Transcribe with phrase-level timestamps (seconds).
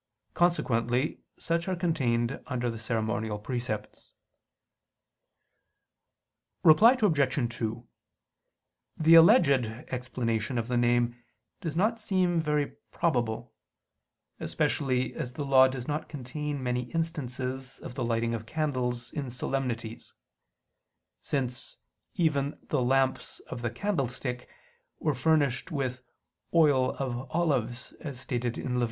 [0.33, 4.13] Consequently such are contained under the ceremonial precepts.
[6.63, 7.47] Reply Obj.
[7.55, 7.87] 2:
[8.97, 9.57] The alleged
[9.93, 11.17] explanation of the name
[11.61, 13.53] does not seem very probable:
[14.39, 19.29] especially as the Law does not contain many instances of the lighting of candles in
[19.29, 20.15] solemnities;
[21.21, 21.77] since,
[22.15, 24.49] even the lamps of the Candlestick
[24.99, 26.01] were furnished with
[26.55, 28.79] "oil of olives," as stated in Lev.